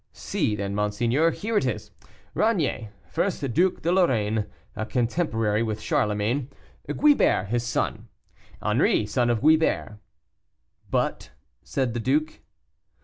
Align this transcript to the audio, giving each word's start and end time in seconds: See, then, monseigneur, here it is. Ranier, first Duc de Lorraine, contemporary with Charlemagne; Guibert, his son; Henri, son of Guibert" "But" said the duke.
See, 0.13 0.55
then, 0.55 0.73
monseigneur, 0.73 1.29
here 1.29 1.57
it 1.57 1.65
is. 1.67 1.91
Ranier, 2.33 2.89
first 3.07 3.41
Duc 3.53 3.83
de 3.83 3.91
Lorraine, 3.91 4.47
contemporary 4.89 5.61
with 5.61 5.79
Charlemagne; 5.79 6.49
Guibert, 6.89 7.49
his 7.49 7.61
son; 7.63 8.07
Henri, 8.63 9.05
son 9.05 9.29
of 9.29 9.41
Guibert" 9.43 9.99
"But" 10.89 11.29
said 11.73 11.93
the 11.93 11.99
duke. 11.99 12.39